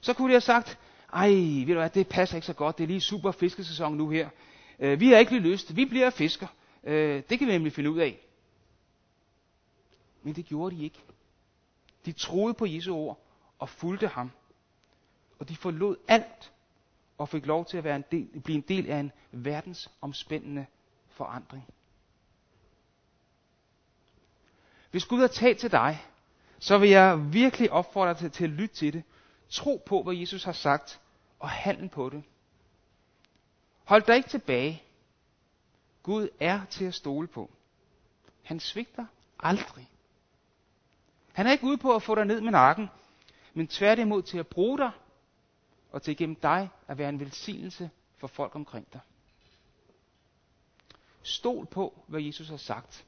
så 0.00 0.14
kunne 0.14 0.28
de 0.28 0.32
have 0.32 0.40
sagt, 0.40 0.78
ej, 1.12 1.28
ved 1.28 1.66
du 1.66 1.74
hvad, 1.74 1.90
det 1.90 2.08
passer 2.08 2.36
ikke 2.36 2.46
så 2.46 2.52
godt, 2.52 2.78
det 2.78 2.84
er 2.84 2.88
lige 2.88 3.00
super 3.00 3.32
fiskesæson 3.32 3.96
nu 3.96 4.10
her. 4.10 4.28
Øh, 4.78 5.00
vi 5.00 5.08
har 5.08 5.18
ikke 5.18 5.32
lige 5.32 5.50
lyst, 5.50 5.76
vi 5.76 5.84
bliver 5.84 6.10
fisker. 6.10 6.46
Øh, 6.84 7.22
det 7.30 7.38
kan 7.38 7.46
vi 7.46 7.52
nemlig 7.52 7.72
finde 7.72 7.90
ud 7.90 7.98
af. 7.98 8.18
Men 10.22 10.34
det 10.34 10.44
gjorde 10.44 10.76
de 10.76 10.84
ikke. 10.84 11.00
De 12.06 12.12
troede 12.12 12.54
på 12.54 12.66
Jesu 12.66 12.94
ord 12.94 13.18
og 13.58 13.68
fulgte 13.68 14.08
ham. 14.08 14.30
Og 15.38 15.48
de 15.48 15.56
forlod 15.56 15.96
alt 16.08 16.52
og 17.18 17.28
fik 17.28 17.46
lov 17.46 17.64
til 17.64 17.78
at 17.78 17.84
være 17.84 17.96
en 17.96 18.04
del, 18.10 18.40
blive 18.40 18.56
en 18.56 18.64
del 18.68 18.90
af 18.90 18.98
en 18.98 19.12
verdensomspændende 19.32 20.66
forandring. 21.10 21.64
Hvis 24.90 25.04
Gud 25.04 25.20
har 25.20 25.26
talt 25.26 25.58
til 25.58 25.72
dig, 25.72 26.04
så 26.58 26.78
vil 26.78 26.90
jeg 26.90 27.32
virkelig 27.32 27.72
opfordre 27.72 28.08
dig 28.08 28.16
til, 28.18 28.30
til 28.30 28.44
at 28.44 28.50
lytte 28.50 28.74
til 28.74 28.92
det. 28.92 29.02
Tro 29.50 29.82
på, 29.86 30.02
hvad 30.02 30.14
Jesus 30.14 30.44
har 30.44 30.52
sagt, 30.52 31.00
og 31.38 31.48
handle 31.48 31.88
på 31.88 32.10
det. 32.10 32.24
Hold 33.84 34.02
dig 34.02 34.16
ikke 34.16 34.28
tilbage. 34.28 34.82
Gud 36.02 36.28
er 36.40 36.64
til 36.64 36.84
at 36.84 36.94
stole 36.94 37.26
på. 37.28 37.50
Han 38.42 38.60
svigter 38.60 39.06
aldrig. 39.38 39.90
Han 41.32 41.46
er 41.46 41.52
ikke 41.52 41.64
ude 41.64 41.78
på 41.78 41.94
at 41.94 42.02
få 42.02 42.14
dig 42.14 42.24
ned 42.24 42.40
med 42.40 42.50
nakken, 42.50 42.88
men 43.54 43.68
tværtimod 43.68 44.22
til 44.22 44.38
at 44.38 44.46
bruge 44.46 44.78
dig, 44.78 44.90
og 45.92 46.02
til 46.02 46.16
gennem 46.16 46.36
dig 46.36 46.68
at 46.88 46.98
være 46.98 47.08
en 47.08 47.20
velsignelse 47.20 47.90
for 48.16 48.26
folk 48.26 48.54
omkring 48.54 48.92
dig. 48.92 49.00
Stol 51.22 51.66
på, 51.66 52.04
hvad 52.06 52.20
Jesus 52.20 52.48
har 52.48 52.56
sagt. 52.56 53.06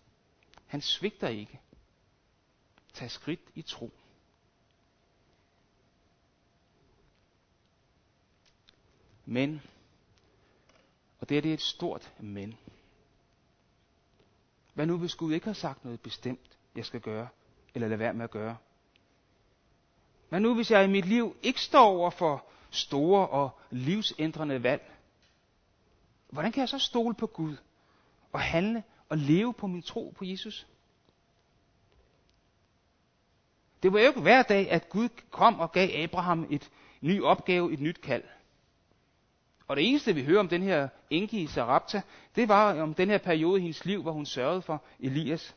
Han 0.67 0.81
svigter 0.81 1.29
ikke. 1.29 1.61
Tag 2.93 3.11
skridt 3.11 3.41
i 3.55 3.63
tro. 3.63 3.98
Men, 9.31 9.63
og 11.21 11.29
det, 11.29 11.37
er 11.37 11.41
det 11.41 11.49
er 11.49 11.55
et 11.55 11.61
stort 11.61 12.13
men. 12.19 12.59
Hvad 14.75 14.87
nu, 14.87 14.99
hvis 14.99 15.15
Gud 15.15 15.33
ikke 15.33 15.47
har 15.47 15.53
sagt 15.53 15.85
noget 15.85 16.01
bestemt, 16.01 16.59
jeg 16.77 16.85
skal 16.85 17.01
gøre, 17.01 17.29
eller 17.75 17.89
lade 17.89 17.99
være 17.99 18.15
med 18.15 18.25
at 18.25 18.31
gøre? 18.31 18.57
Hvad 20.29 20.41
nu, 20.41 20.55
hvis 20.55 20.71
jeg 20.71 20.85
i 20.85 20.89
mit 20.89 21.05
liv 21.05 21.37
ikke 21.43 21.61
står 21.61 21.85
over 21.85 22.11
for 22.11 22.45
store 22.71 23.29
og 23.29 23.51
livsændrende 23.71 24.63
valg? 24.63 24.93
Hvordan 26.31 26.53
kan 26.53 26.61
jeg 26.61 26.69
så 26.69 26.79
stole 26.79 27.15
på 27.15 27.27
Gud 27.27 27.57
og 28.33 28.41
handle 28.41 28.83
og 29.09 29.19
leve 29.19 29.55
på 29.55 29.67
min 29.67 29.83
tro 29.83 30.15
på 30.17 30.25
Jesus? 30.25 30.67
Det 33.83 33.93
var 33.93 34.01
jo 34.01 34.07
ikke 34.07 34.21
hver 34.21 34.43
dag, 34.43 34.71
at 34.71 34.89
Gud 34.89 35.09
kom 35.31 35.61
og 35.61 35.73
gav 35.73 36.05
Abraham 36.05 36.47
et 36.51 36.71
ny 37.01 37.23
opgave, 37.23 37.73
et 37.73 37.81
nyt 37.81 38.01
kald. 38.01 38.25
Og 39.69 39.77
det 39.77 39.89
eneste, 39.89 40.15
vi 40.15 40.25
hører 40.25 40.41
om 40.41 40.49
den 40.49 40.63
her 40.63 40.89
enke 41.11 41.41
i 41.41 41.47
Sarapta, 41.47 42.03
det 42.37 42.49
var 42.49 42.81
om 42.81 42.95
den 42.95 43.11
her 43.11 43.19
periode 43.19 43.59
i 43.59 43.63
hendes 43.63 43.85
liv, 43.85 44.03
hvor 44.03 44.13
hun 44.13 44.27
sørgede 44.27 44.63
for 44.63 44.83
Elias. 45.01 45.57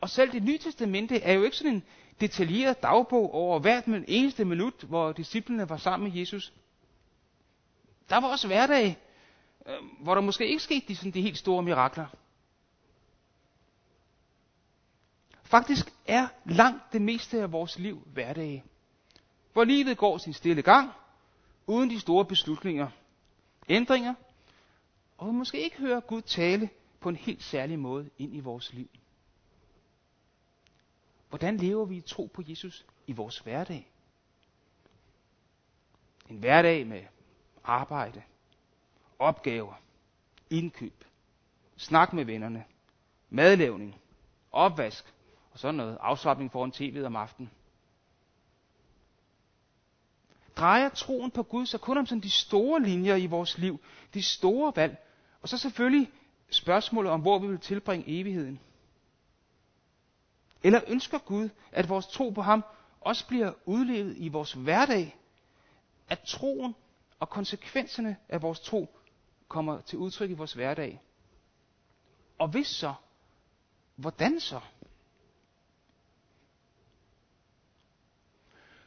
Og 0.00 0.10
selv 0.10 0.32
det 0.32 0.42
nye 0.42 0.58
testamente 0.58 1.20
er 1.20 1.32
jo 1.32 1.42
ikke 1.42 1.56
sådan 1.56 1.72
en 1.72 1.82
detaljeret 2.20 2.82
dagbog 2.82 3.34
over 3.34 3.58
hvert 3.58 3.86
eneste 3.86 4.44
minut, 4.44 4.74
hvor 4.82 5.12
disciplene 5.12 5.68
var 5.68 5.76
sammen 5.76 6.10
med 6.10 6.18
Jesus. 6.18 6.52
Der 8.08 8.20
var 8.20 8.28
også 8.28 8.46
hverdage, 8.46 8.98
øhm, 9.66 9.86
hvor 9.86 10.14
der 10.14 10.22
måske 10.22 10.46
ikke 10.46 10.62
skete 10.62 10.88
de, 10.88 10.96
sådan, 10.96 11.12
de 11.12 11.22
helt 11.22 11.38
store 11.38 11.62
mirakler. 11.62 12.06
Faktisk 15.42 15.92
er 16.06 16.28
langt 16.44 16.92
det 16.92 17.02
meste 17.02 17.40
af 17.40 17.52
vores 17.52 17.78
liv 17.78 18.02
hverdage, 18.12 18.64
Hvor 19.52 19.64
livet 19.64 19.98
går 19.98 20.18
sin 20.18 20.32
stille 20.32 20.62
gang, 20.62 20.90
uden 21.72 21.90
de 21.90 22.00
store 22.00 22.24
beslutninger, 22.24 22.88
ændringer, 23.68 24.14
og 25.18 25.26
vi 25.26 25.32
måske 25.32 25.62
ikke 25.62 25.76
hører 25.76 26.00
Gud 26.00 26.22
tale 26.22 26.70
på 27.00 27.08
en 27.08 27.16
helt 27.16 27.42
særlig 27.42 27.78
måde 27.78 28.10
ind 28.18 28.36
i 28.36 28.40
vores 28.40 28.72
liv. 28.72 28.88
Hvordan 31.28 31.56
lever 31.56 31.84
vi 31.84 31.96
i 31.96 32.00
tro 32.00 32.30
på 32.34 32.42
Jesus 32.48 32.86
i 33.06 33.12
vores 33.12 33.38
hverdag? 33.38 33.90
En 36.30 36.38
hverdag 36.38 36.86
med 36.86 37.02
arbejde, 37.64 38.22
opgaver, 39.18 39.74
indkøb, 40.50 41.04
snak 41.76 42.12
med 42.12 42.24
vennerne, 42.24 42.64
madlavning, 43.30 44.00
opvask 44.52 45.14
og 45.52 45.58
sådan 45.58 45.74
noget 45.74 45.98
afslappning 46.00 46.52
foran 46.52 46.72
tv'et 46.72 47.06
om 47.06 47.16
aftenen. 47.16 47.50
Drejer 50.56 50.88
troen 50.88 51.30
på 51.30 51.42
Gud 51.42 51.66
så 51.66 51.78
kun 51.78 51.98
om 51.98 52.06
sådan 52.06 52.22
de 52.22 52.30
store 52.30 52.82
linjer 52.82 53.16
i 53.16 53.26
vores 53.26 53.58
liv, 53.58 53.80
de 54.14 54.22
store 54.22 54.72
valg, 54.76 54.96
og 55.42 55.48
så 55.48 55.58
selvfølgelig 55.58 56.10
spørgsmålet 56.50 57.12
om, 57.12 57.20
hvor 57.20 57.38
vi 57.38 57.46
vil 57.46 57.58
tilbringe 57.58 58.20
evigheden. 58.20 58.60
Eller 60.62 60.80
ønsker 60.86 61.18
Gud, 61.18 61.48
at 61.72 61.88
vores 61.88 62.06
tro 62.06 62.30
på 62.30 62.42
ham 62.42 62.64
også 63.00 63.26
bliver 63.26 63.52
udlevet 63.64 64.14
i 64.18 64.28
vores 64.28 64.52
hverdag? 64.52 65.16
At 66.08 66.20
troen 66.20 66.74
og 67.20 67.28
konsekvenserne 67.28 68.16
af 68.28 68.42
vores 68.42 68.60
tro 68.60 68.98
kommer 69.48 69.80
til 69.80 69.98
udtryk 69.98 70.30
i 70.30 70.34
vores 70.34 70.52
hverdag? 70.52 71.00
Og 72.38 72.48
hvis 72.48 72.66
så, 72.66 72.94
hvordan 73.96 74.40
så? 74.40 74.60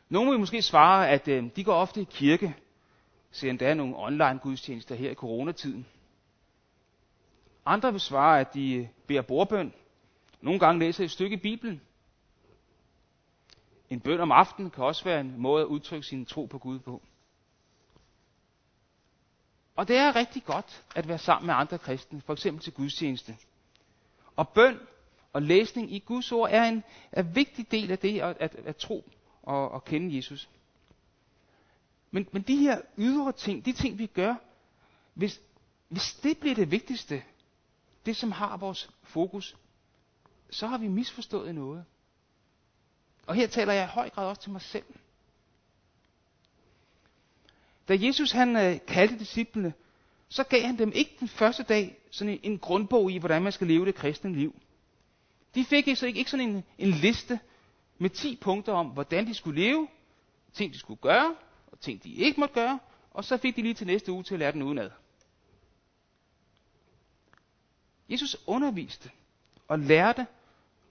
Nogle 0.10 0.32
vil 0.32 0.40
måske 0.40 0.62
svare, 0.62 1.10
at 1.10 1.28
øh, 1.28 1.50
de 1.56 1.64
går 1.64 1.74
ofte 1.74 2.02
i 2.02 2.08
kirke, 2.10 2.56
ser 3.32 3.50
endda 3.50 3.74
nogle 3.74 3.98
online 3.98 4.40
gudstjenester 4.40 4.96
her 4.96 5.12
i 5.12 5.16
coronatiden. 5.16 5.86
Andre 7.66 7.92
vil 7.92 8.02
svare, 8.02 8.40
at 8.40 8.54
de 8.54 8.74
øh, 8.74 8.88
beder 9.08 9.22
bordbøn, 9.22 9.74
nogle 10.42 10.60
gange 10.60 10.80
læser 10.80 11.04
et 11.04 11.12
stykke 11.12 11.34
i 11.36 11.40
Bibelen. 11.40 11.82
En 13.90 14.00
bøn 14.00 14.20
om 14.20 14.32
aftenen 14.32 14.72
kan 14.72 14.84
også 14.84 15.04
være 15.04 15.20
en 15.20 15.34
måde 15.38 15.62
at 15.62 15.68
udtrykke 15.68 16.08
sin 16.08 16.26
tro 16.26 16.46
på 16.46 16.58
Gud 16.58 16.80
på. 16.80 17.02
Og 19.76 19.88
det 19.88 19.96
er 19.96 20.16
rigtig 20.16 20.44
godt 20.44 20.84
at 20.96 21.08
være 21.08 21.18
sammen 21.18 21.48
med 21.48 21.54
andre 21.56 21.78
kristne, 21.78 22.22
for 22.22 22.34
eksempel 22.34 22.64
til 22.64 22.74
gudstjeneste. 22.74 23.38
Og 24.36 24.50
bøn 24.50 24.80
og 25.34 25.42
læsning 25.42 25.94
i 25.94 26.00
Guds 26.00 26.32
ord 26.32 26.50
er 26.52 26.64
en 26.64 26.84
er 27.12 27.24
en 27.24 27.36
vigtig 27.36 27.72
del 27.72 27.92
af 27.92 28.00
det 28.00 28.20
at, 28.22 28.38
at, 28.40 28.56
at 28.56 28.76
tro 28.76 29.04
og, 29.46 29.76
at 29.76 29.86
kende 29.86 30.16
Jesus. 30.16 30.50
Men, 32.12 32.28
men 32.32 32.42
de 32.42 32.58
her 32.58 32.82
ydre 32.98 33.32
ting, 33.32 33.66
de 33.66 33.74
ting 33.74 33.98
vi 33.98 34.06
gør, 34.06 34.36
hvis, 35.14 35.42
hvis 35.88 36.14
det 36.14 36.38
bliver 36.38 36.56
det 36.56 36.72
vigtigste, 36.72 37.24
det 38.06 38.16
som 38.16 38.32
har 38.32 38.58
vores 38.58 38.90
fokus, 39.04 39.58
så 40.50 40.68
har 40.68 40.78
vi 40.78 40.88
misforstået 40.88 41.56
noget. 41.56 41.86
Og 43.28 43.36
her 43.36 43.48
taler 43.48 43.74
jeg 43.74 43.84
i 43.84 43.94
høj 43.94 44.10
grad 44.10 44.28
også 44.28 44.42
til 44.42 44.52
mig 44.52 44.62
selv. 44.62 44.86
Da 47.88 47.98
Jesus 48.00 48.32
han 48.32 48.56
øh, 48.56 48.80
kaldte 48.88 49.20
disciplene, 49.20 49.74
så 50.30 50.44
gav 50.44 50.62
han 50.62 50.78
dem 50.78 50.92
ikke 50.96 51.16
den 51.20 51.28
første 51.28 51.64
dag 51.64 51.98
sådan 52.12 52.34
en, 52.34 52.40
en 52.44 52.60
grundbog 52.60 53.12
i, 53.12 53.18
hvordan 53.18 53.42
man 53.42 53.52
skal 53.52 53.68
leve 53.68 53.86
det 53.86 53.96
kristne 53.96 54.34
liv. 54.34 54.56
De 55.56 55.66
fik 55.66 55.88
altså 55.88 56.06
ikke, 56.06 56.20
ikke 56.20 56.32
sådan 56.32 56.50
en, 56.50 56.64
en 56.78 56.92
liste 56.92 57.40
med 57.98 58.10
10 58.10 58.38
punkter 58.42 58.74
om, 58.74 58.88
hvordan 58.88 59.28
de 59.28 59.34
skulle 59.34 59.62
leve, 59.62 59.88
ting 60.54 60.74
de 60.74 60.80
skulle 60.80 61.02
gøre, 61.02 61.36
og 61.68 61.80
ting 61.80 62.04
de 62.04 62.14
ikke 62.14 62.40
måtte 62.40 62.56
gøre, 62.56 62.80
og 63.12 63.24
så 63.24 63.38
fik 63.38 63.56
de 63.56 63.62
lige 63.62 63.74
til 63.74 63.88
næste 63.88 64.12
uge 64.12 64.24
til 64.24 64.34
at 64.34 64.40
lære 64.40 64.52
den 64.52 64.62
udenad. 64.62 64.92
Jesus 68.10 68.38
underviste 68.48 69.12
og 69.68 69.80
lærte 69.80 70.28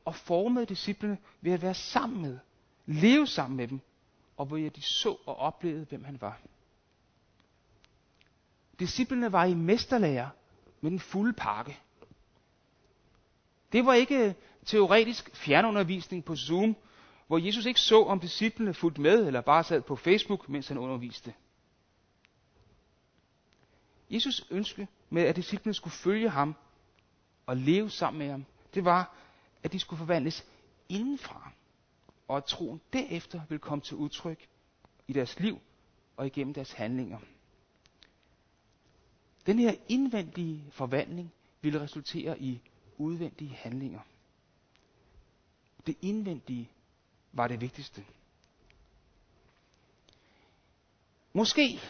og 0.05 0.15
formede 0.15 0.67
disciplene 0.67 1.19
ved 1.41 1.53
at 1.53 1.63
være 1.63 1.75
sammen 1.75 2.23
med, 2.23 2.39
leve 2.87 3.27
sammen 3.27 3.57
med 3.57 3.69
dem, 3.69 3.81
og 4.37 4.47
hvor 4.47 4.57
de 4.57 4.83
så 4.83 5.17
og 5.27 5.37
oplevede, 5.37 5.85
hvem 5.85 6.05
han 6.05 6.21
var. 6.21 6.41
Disciplene 8.79 9.33
var 9.33 9.45
i 9.45 9.55
mesterlærer 9.55 10.29
med 10.81 10.91
den 10.91 11.01
fulde 11.01 11.33
pakke. 11.33 11.79
Det 13.73 13.87
var 13.87 13.95
ikke 13.95 14.35
teoretisk 14.65 15.37
fjernundervisning 15.37 16.25
på 16.25 16.37
Zoom, 16.37 16.77
hvor 17.27 17.39
Jesus 17.39 17.67
ikke 17.67 17.81
så, 17.81 18.03
om 18.03 18.21
disciplene 18.21 18.75
fulgte 18.75 19.01
med, 19.01 19.27
eller 19.27 19.41
bare 19.41 19.65
sad 19.65 19.83
på 19.83 19.97
Facebook, 19.97 20.49
mens 20.49 20.69
han 20.69 20.79
underviste. 20.79 21.35
Jesus 24.11 24.47
ønske 24.51 24.89
med, 25.11 25.23
at 25.23 25.37
disciplene 25.37 25.75
skulle 25.75 25.95
følge 25.95 26.31
ham 26.31 26.55
og 27.47 27.57
leve 27.57 27.91
sammen 27.91 28.19
med 28.19 28.31
ham, 28.31 28.45
det 28.75 28.85
var, 28.85 29.15
at 29.63 29.73
de 29.73 29.79
skulle 29.79 29.99
forvandles 29.99 30.47
indenfra, 30.89 31.51
og 32.29 32.37
at 32.37 32.45
troen 32.45 32.81
derefter 32.93 33.41
vil 33.49 33.59
komme 33.59 33.83
til 33.83 33.97
udtryk 33.97 34.49
i 35.09 35.13
deres 35.13 35.41
liv 35.41 35.59
og 36.17 36.27
igennem 36.27 36.55
deres 36.55 36.73
handlinger. 36.73 37.19
Den 39.47 39.59
her 39.59 39.75
indvendige 39.89 40.65
forvandling 40.71 41.33
ville 41.61 41.81
resultere 41.81 42.41
i 42.41 42.61
udvendige 42.99 43.55
handlinger. 43.55 44.01
Det 45.87 45.97
indvendige 46.03 46.71
var 47.35 47.49
det 47.49 47.61
vigtigste. 47.61 48.05
Måske 51.33 51.81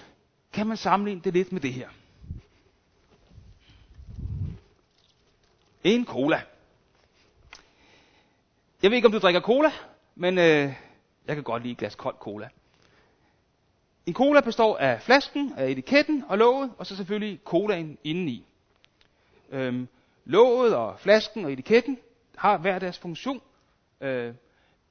kan 0.52 0.66
man 0.66 0.76
sammenligne 0.76 1.20
det 1.20 1.32
lidt 1.32 1.52
med 1.52 1.60
det 1.60 1.72
her. 1.72 1.88
En 5.84 6.06
cola. 6.06 6.42
Jeg 8.82 8.90
ved 8.90 8.96
ikke, 8.96 9.06
om 9.06 9.12
du 9.12 9.18
drikker 9.18 9.40
cola, 9.40 9.72
men 10.14 10.38
øh, 10.38 10.72
jeg 11.26 11.34
kan 11.34 11.42
godt 11.42 11.62
lide 11.62 11.72
et 11.72 11.78
glas 11.78 11.94
kold 11.94 12.16
cola. 12.18 12.48
En 14.06 14.14
cola 14.14 14.40
består 14.40 14.76
af 14.76 15.02
flasken, 15.02 15.52
af 15.56 15.68
etiketten 15.70 16.24
og 16.28 16.38
låget, 16.38 16.72
og 16.78 16.86
så 16.86 16.96
selvfølgelig 16.96 17.40
colaen 17.44 17.98
indeni. 18.04 18.46
Øhm, 19.50 19.88
låget 20.24 20.76
og 20.76 21.00
flasken 21.00 21.44
og 21.44 21.52
etiketten 21.52 21.98
har 22.36 22.58
hver 22.58 22.78
deres 22.78 22.98
funktion. 22.98 23.42
Øh, 24.00 24.34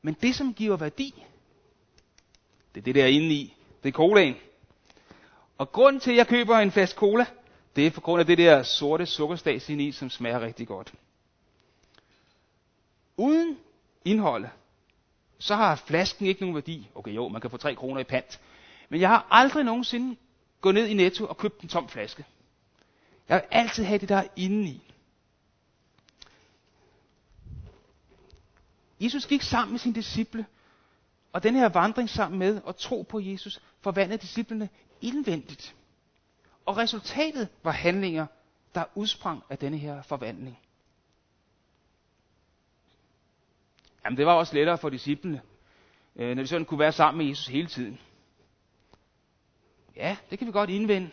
men 0.05 0.13
det, 0.21 0.35
som 0.35 0.53
giver 0.53 0.77
værdi, 0.77 1.23
det 2.75 2.81
er 2.81 2.83
det 2.83 2.95
der 2.95 3.05
i, 3.05 3.53
Det 3.83 3.89
er 3.89 3.93
colaen. 3.93 4.35
Og 5.57 5.71
grunden 5.71 5.99
til, 5.99 6.11
at 6.11 6.17
jeg 6.17 6.27
køber 6.27 6.57
en 6.57 6.71
flaske 6.71 6.97
cola, 6.97 7.25
det 7.75 7.87
er 7.87 7.91
på 7.91 8.01
grund 8.01 8.19
af 8.19 8.25
det 8.25 8.37
der 8.37 8.63
sorte 8.63 9.05
sukkerstas 9.05 9.69
i, 9.69 9.91
som 9.91 10.09
smager 10.09 10.39
rigtig 10.41 10.67
godt. 10.67 10.93
Uden 13.17 13.57
indholdet, 14.05 14.49
så 15.39 15.55
har 15.55 15.75
flasken 15.75 16.25
ikke 16.25 16.41
nogen 16.41 16.55
værdi. 16.55 16.89
Okay, 16.95 17.15
jo, 17.15 17.27
man 17.27 17.41
kan 17.41 17.49
få 17.49 17.57
3 17.57 17.75
kroner 17.75 18.01
i 18.01 18.03
pant. 18.03 18.39
Men 18.89 19.01
jeg 19.01 19.09
har 19.09 19.27
aldrig 19.31 19.63
nogensinde 19.63 20.15
gået 20.61 20.75
ned 20.75 20.87
i 20.87 20.93
Netto 20.93 21.25
og 21.25 21.37
købt 21.37 21.61
en 21.61 21.69
tom 21.69 21.89
flaske. 21.89 22.25
Jeg 23.29 23.35
vil 23.35 23.43
altid 23.51 23.83
have 23.83 23.97
det 23.99 24.09
der 24.09 24.23
indeni. 24.35 24.92
Jesus 29.03 29.27
gik 29.27 29.41
sammen 29.41 29.71
med 29.71 29.79
sine 29.79 29.95
disciple, 29.95 30.45
og 31.33 31.43
den 31.43 31.55
her 31.55 31.69
vandring 31.69 32.09
sammen 32.09 32.39
med 32.39 32.61
og 32.61 32.77
tro 32.77 33.01
på 33.01 33.19
Jesus 33.19 33.61
forvandlede 33.81 34.21
disciplene 34.21 34.69
indvendigt. 35.01 35.75
Og 36.65 36.77
resultatet 36.77 37.49
var 37.63 37.71
handlinger, 37.71 38.25
der 38.75 38.83
udsprang 38.95 39.43
af 39.49 39.57
denne 39.57 39.77
her 39.77 40.01
forvandling. 40.01 40.59
Jamen 44.05 44.17
det 44.17 44.25
var 44.25 44.33
også 44.33 44.55
lettere 44.55 44.77
for 44.77 44.89
disciplene, 44.89 45.41
øh, 46.15 46.35
når 46.35 46.43
de 46.43 46.47
sådan 46.47 46.65
kunne 46.65 46.79
være 46.79 46.91
sammen 46.91 47.17
med 47.17 47.25
Jesus 47.29 47.47
hele 47.47 47.67
tiden. 47.67 47.99
Ja, 49.95 50.17
det 50.29 50.39
kan 50.39 50.47
vi 50.47 50.51
godt 50.51 50.69
indvende. 50.69 51.11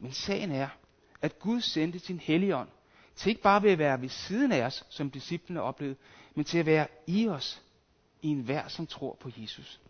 Men 0.00 0.12
sagen 0.12 0.52
er, 0.52 0.68
at 1.22 1.38
Gud 1.38 1.60
sendte 1.60 1.98
sin 1.98 2.20
helligånd 2.20 2.68
til 3.16 3.30
ikke 3.30 3.42
bare 3.42 3.62
ved 3.62 3.70
at 3.70 3.78
være 3.78 4.00
ved 4.00 4.08
siden 4.08 4.52
af 4.52 4.66
os, 4.66 4.84
som 4.88 5.10
disciplene 5.10 5.62
oplevede, 5.62 5.96
men 6.36 6.44
til 6.44 6.58
at 6.58 6.66
være 6.66 6.86
i 7.06 7.28
os, 7.28 7.62
i 8.22 8.28
enhver, 8.28 8.68
som 8.68 8.86
tror 8.86 9.14
på 9.20 9.30
Jesus. 9.36 9.80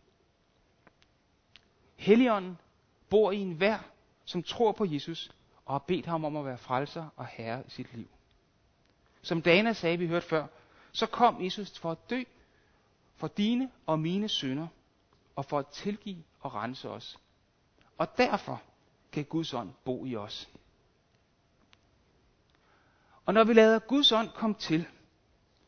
Helligånden 1.97 2.59
bor 3.11 3.33
i 3.33 3.37
enhver, 3.37 3.79
som 4.25 4.43
tror 4.43 4.73
på 4.73 4.85
Jesus 4.85 5.31
og 5.65 5.75
har 5.75 5.79
bedt 5.79 6.07
ham 6.07 6.25
om 6.25 6.37
at 6.37 6.45
være 6.45 6.59
frelser 6.59 7.09
og 7.17 7.27
herre 7.27 7.63
i 7.67 7.71
sit 7.71 7.95
liv. 7.95 8.09
Som 9.23 9.43
Dana 9.43 9.73
sagde, 9.73 9.99
vi 9.99 10.07
hørte 10.07 10.27
før, 10.27 10.47
så 10.93 11.07
kom 11.07 11.45
Jesus 11.45 11.79
for 11.79 11.91
at 11.91 12.11
dø 12.11 12.23
for 13.17 13.29
dine 13.29 13.71
og 13.87 13.99
mine 13.99 14.29
synder, 14.29 14.67
og 15.37 15.45
for 15.45 15.59
at 15.59 15.67
tilgive 15.67 16.23
og 16.41 16.55
rense 16.55 16.89
os. 16.89 17.19
Og 17.99 18.19
derfor 18.19 18.63
kan 19.13 19.25
Guds 19.25 19.55
ånd 19.55 19.71
bo 19.85 20.07
i 20.07 20.17
os. 20.17 20.49
Og 23.27 23.35
når 23.35 23.45
vi 23.45 23.53
lader 23.53 23.79
Guds 23.79 24.13
ånd 24.13 24.29
komme 24.29 24.57
til, 24.57 24.87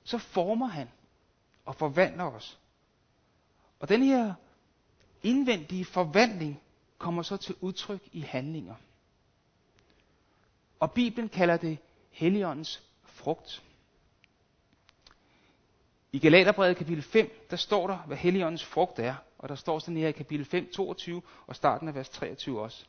så 0.08 0.18
former 0.18 0.66
han 0.66 0.88
og 1.64 1.74
forvandler 1.74 2.24
os. 2.24 2.58
Og 3.80 3.88
den 3.88 4.02
her 4.02 4.34
indvendige 5.22 5.84
forvandling 5.84 6.60
kommer 6.98 7.22
så 7.22 7.36
til 7.36 7.54
udtryk 7.60 8.08
i 8.12 8.20
handlinger. 8.20 8.74
Og 10.80 10.92
Bibelen 10.92 11.28
kalder 11.28 11.56
det 11.56 11.78
Helligåndens 12.10 12.82
frugt. 13.04 13.62
I 16.12 16.18
Galaterbrevet 16.18 16.76
kapitel 16.76 17.02
5, 17.02 17.46
der 17.50 17.56
står 17.56 17.86
der, 17.86 17.96
hvad 17.96 18.16
Helligåndens 18.16 18.64
frugt 18.64 18.98
er. 18.98 19.14
Og 19.38 19.48
der 19.48 19.54
står 19.54 19.78
sådan 19.78 19.96
her 19.96 20.08
i 20.08 20.12
kapitel 20.12 20.46
5, 20.46 20.70
22 20.72 21.22
og 21.46 21.56
starten 21.56 21.88
af 21.88 21.94
vers 21.94 22.08
23 22.08 22.60
også. 22.60 22.84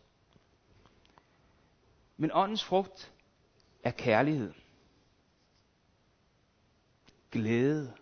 Men 2.17 2.31
åndens 2.33 2.63
frugt 2.63 3.11
er 3.83 3.91
kærlighed, 3.91 4.53
glæde, 7.31 7.93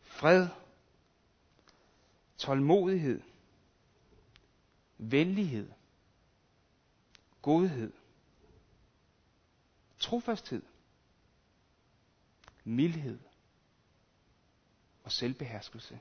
fred, 0.00 0.48
tålmodighed, 2.38 3.22
venlighed, 4.98 5.70
godhed, 7.42 7.92
trofasthed, 9.98 10.62
mildhed 12.64 13.18
og 15.04 15.12
selvbeherskelse. 15.12 16.00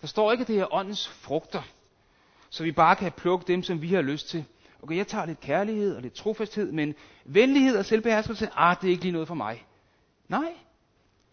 Der 0.00 0.06
står 0.06 0.32
ikke, 0.32 0.42
at 0.42 0.48
det 0.48 0.58
er 0.58 0.74
åndens 0.74 1.08
frugter, 1.08 1.62
så 2.50 2.64
vi 2.64 2.72
bare 2.72 2.96
kan 2.96 3.12
plukke 3.12 3.46
dem, 3.46 3.62
som 3.62 3.82
vi 3.82 3.92
har 3.92 4.02
lyst 4.02 4.28
til. 4.28 4.44
Okay, 4.82 4.96
jeg 4.96 5.06
tager 5.06 5.26
lidt 5.26 5.40
kærlighed 5.40 5.96
og 5.96 6.02
lidt 6.02 6.14
trofasthed, 6.14 6.72
men 6.72 6.94
venlighed 7.24 7.76
og 7.76 7.84
selvbeherskelse, 7.84 8.50
ah, 8.54 8.76
det 8.80 8.86
er 8.86 8.90
ikke 8.90 9.02
lige 9.02 9.12
noget 9.12 9.28
for 9.28 9.34
mig. 9.34 9.66
Nej, 10.28 10.54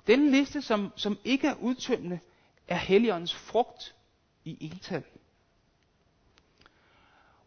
den 0.07 0.31
liste, 0.31 0.61
som, 0.61 0.91
som 0.95 1.17
ikke 1.23 1.47
er 1.47 1.55
udtømmende, 1.55 2.19
er 2.67 2.75
Helligåndens 2.75 3.35
frugt 3.35 3.95
i 4.45 4.57
ental. 4.71 5.03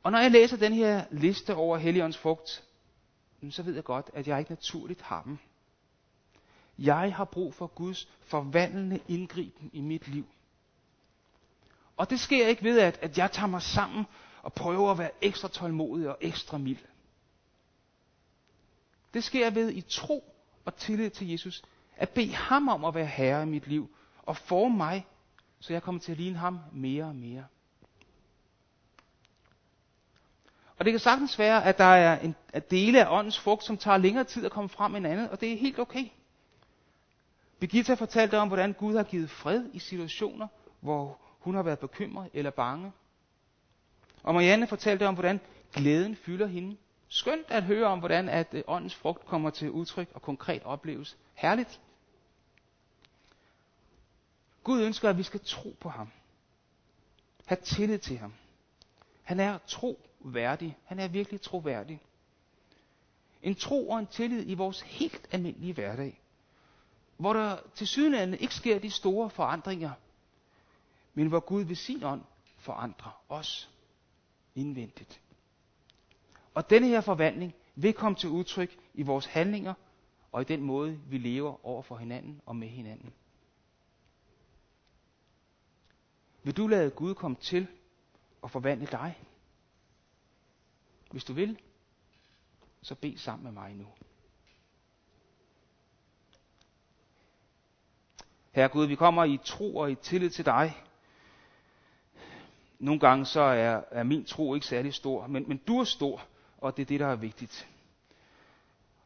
Og 0.02 0.12
når 0.12 0.18
jeg 0.18 0.30
læser 0.30 0.56
den 0.56 0.72
her 0.72 1.04
liste 1.10 1.54
over 1.54 1.76
Helligåndens 1.78 2.18
frugt, 2.18 2.64
så 3.50 3.62
ved 3.62 3.74
jeg 3.74 3.84
godt, 3.84 4.10
at 4.14 4.28
jeg 4.28 4.38
ikke 4.38 4.50
naturligt 4.50 5.02
har 5.02 5.22
dem. 5.22 5.38
Jeg 6.78 7.14
har 7.14 7.24
brug 7.24 7.54
for 7.54 7.66
Guds 7.66 8.08
forvandlende 8.26 9.00
indgriben 9.08 9.70
i 9.72 9.80
mit 9.80 10.08
liv. 10.08 10.26
Og 11.96 12.10
det 12.10 12.20
sker 12.20 12.46
ikke 12.46 12.62
ved, 12.62 12.78
at, 12.78 12.98
at 13.02 13.18
jeg 13.18 13.32
tager 13.32 13.46
mig 13.46 13.62
sammen 13.62 14.04
og 14.42 14.52
prøver 14.52 14.90
at 14.90 14.98
være 14.98 15.10
ekstra 15.20 15.48
tålmodig 15.48 16.08
og 16.08 16.18
ekstra 16.20 16.58
mild. 16.58 16.78
Det 19.14 19.24
sker 19.24 19.50
ved 19.50 19.72
i 19.72 19.80
tro 19.80 20.34
og 20.64 20.76
tillid 20.76 21.10
til 21.10 21.28
Jesus, 21.30 21.62
at 21.96 22.08
bede 22.08 22.32
ham 22.34 22.68
om 22.68 22.84
at 22.84 22.94
være 22.94 23.06
herre 23.06 23.42
i 23.42 23.46
mit 23.46 23.66
liv 23.66 23.90
og 24.22 24.36
forme 24.36 24.76
mig, 24.76 25.06
så 25.60 25.72
jeg 25.72 25.82
kommer 25.82 26.00
til 26.00 26.12
at 26.12 26.18
ligne 26.18 26.38
ham 26.38 26.58
mere 26.72 27.04
og 27.04 27.16
mere. 27.16 27.44
Og 30.78 30.84
det 30.84 30.92
kan 30.92 31.00
sagtens 31.00 31.38
være, 31.38 31.64
at 31.64 31.78
der 31.78 31.84
er 31.84 32.18
en 32.20 32.34
at 32.52 32.70
dele 32.70 33.06
af 33.06 33.18
åndens 33.18 33.38
frugt, 33.38 33.64
som 33.64 33.76
tager 33.76 33.96
længere 33.96 34.24
tid 34.24 34.44
at 34.44 34.52
komme 34.52 34.68
frem 34.68 34.94
end 34.94 35.06
andet, 35.06 35.30
og 35.30 35.40
det 35.40 35.52
er 35.52 35.56
helt 35.56 35.78
okay. 35.78 36.04
Birgitta 37.60 37.94
fortalte 37.94 38.38
om, 38.38 38.48
hvordan 38.48 38.72
Gud 38.72 38.96
har 38.96 39.02
givet 39.02 39.30
fred 39.30 39.64
i 39.72 39.78
situationer, 39.78 40.48
hvor 40.80 41.18
hun 41.40 41.54
har 41.54 41.62
været 41.62 41.78
bekymret 41.78 42.30
eller 42.32 42.50
bange. 42.50 42.92
Og 44.22 44.34
Marianne 44.34 44.66
fortalte 44.66 45.06
om, 45.06 45.14
hvordan 45.14 45.40
glæden 45.72 46.16
fylder 46.16 46.46
hende. 46.46 46.76
Skønt 47.08 47.46
at 47.48 47.62
høre 47.62 47.86
om, 47.86 47.98
hvordan 47.98 48.28
at 48.28 48.48
øh, 48.52 48.62
åndens 48.66 48.94
frugt 48.94 49.26
kommer 49.26 49.50
til 49.50 49.70
udtryk 49.70 50.08
og 50.14 50.22
konkret 50.22 50.62
opleves. 50.62 51.16
Herligt. 51.34 51.80
Gud 54.64 54.82
ønsker, 54.82 55.10
at 55.10 55.18
vi 55.18 55.22
skal 55.22 55.40
tro 55.44 55.76
på 55.80 55.88
ham. 55.88 56.10
Ha' 57.46 57.54
tillid 57.54 57.98
til 57.98 58.18
ham. 58.18 58.34
Han 59.22 59.40
er 59.40 59.58
troværdig. 59.66 60.76
Han 60.84 60.98
er 60.98 61.08
virkelig 61.08 61.40
troværdig. 61.40 62.00
En 63.42 63.54
tro 63.54 63.88
og 63.88 63.98
en 63.98 64.06
tillid 64.06 64.44
i 64.46 64.54
vores 64.54 64.80
helt 64.80 65.28
almindelige 65.32 65.72
hverdag. 65.72 66.20
Hvor 67.16 67.32
der 67.32 67.56
til 67.74 67.86
sydenlande 67.86 68.38
ikke 68.38 68.54
sker 68.54 68.78
de 68.78 68.90
store 68.90 69.30
forandringer. 69.30 69.90
Men 71.14 71.28
hvor 71.28 71.40
Gud 71.40 71.62
ved 71.62 71.76
sin 71.76 72.04
ånd 72.04 72.22
forandrer 72.56 73.22
os 73.28 73.70
indvendigt. 74.58 75.20
Og 76.54 76.70
denne 76.70 76.88
her 76.88 77.00
forvandling 77.00 77.54
vil 77.74 77.92
komme 77.92 78.16
til 78.16 78.28
udtryk 78.28 78.76
i 78.94 79.02
vores 79.02 79.26
handlinger 79.26 79.74
og 80.32 80.40
i 80.40 80.44
den 80.44 80.62
måde, 80.62 81.00
vi 81.08 81.18
lever 81.18 81.66
over 81.66 81.82
for 81.82 81.96
hinanden 81.96 82.40
og 82.46 82.56
med 82.56 82.68
hinanden. 82.68 83.12
Vil 86.42 86.56
du 86.56 86.66
lade 86.66 86.90
Gud 86.90 87.14
komme 87.14 87.36
til 87.40 87.66
og 88.42 88.50
forvandle 88.50 88.86
dig? 88.86 89.18
Hvis 91.10 91.24
du 91.24 91.32
vil, 91.32 91.58
så 92.82 92.94
bed 92.94 93.16
sammen 93.16 93.44
med 93.44 93.52
mig 93.52 93.74
nu. 93.74 93.86
Herre 98.50 98.68
Gud, 98.68 98.86
vi 98.86 98.94
kommer 98.94 99.24
i 99.24 99.38
tro 99.44 99.76
og 99.76 99.90
i 99.90 99.94
tillid 99.94 100.30
til 100.30 100.44
dig. 100.44 100.87
Nogle 102.78 103.00
gange 103.00 103.26
så 103.26 103.40
er, 103.40 103.82
er 103.90 104.02
min 104.02 104.24
tro 104.24 104.54
ikke 104.54 104.66
særlig 104.66 104.94
stor, 104.94 105.26
men, 105.26 105.48
men 105.48 105.56
du 105.56 105.80
er 105.80 105.84
stor, 105.84 106.26
og 106.58 106.76
det 106.76 106.82
er 106.82 106.86
det, 106.86 107.00
der 107.00 107.06
er 107.06 107.16
vigtigt. 107.16 107.68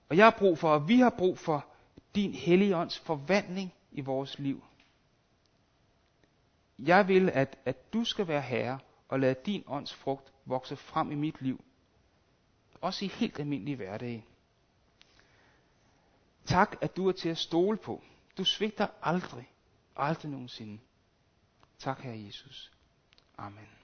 Og 0.09 0.17
jeg 0.17 0.27
har 0.27 0.37
brug 0.39 0.59
for, 0.59 0.71
og 0.71 0.89
vi 0.89 0.99
har 0.99 1.11
brug 1.11 1.39
for, 1.39 1.67
din 2.15 2.35
hellige 2.35 2.77
ånds 2.77 2.99
forvandling 2.99 3.75
i 3.93 4.01
vores 4.01 4.39
liv. 4.39 4.65
Jeg 6.79 7.09
vil, 7.09 7.31
at, 7.31 7.59
at 7.65 7.93
du 7.93 8.05
skal 8.05 8.29
være 8.29 8.41
herre, 8.41 8.79
og 9.09 9.21
lade 9.21 9.35
din 9.47 9.65
ånds 9.67 9.95
frugt 9.95 10.33
vokse 10.45 10.77
frem 10.77 11.13
i 11.13 11.15
mit 11.15 11.43
liv. 11.43 11.65
Også 12.81 13.05
i 13.05 13.09
helt 13.09 13.39
almindelige 13.39 13.77
hverdage. 13.77 14.25
Tak, 16.47 16.77
at 16.81 16.97
du 16.97 17.09
er 17.09 17.13
til 17.13 17.29
at 17.29 17.39
stole 17.39 17.77
på. 17.77 18.03
Du 18.39 18.45
svigter 18.45 18.87
aldrig, 19.03 19.53
aldrig 19.97 20.31
nogensinde. 20.31 20.79
Tak, 21.79 22.01
Herre 22.01 22.25
Jesus. 22.27 22.73
Amen. 23.39 23.82